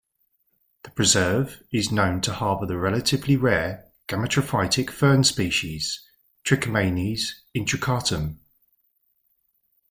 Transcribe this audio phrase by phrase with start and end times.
[0.81, 6.01] The preserve is known to harbor the relatively rare gametophytic fern species,
[6.43, 8.37] "Trichomanes intricatum".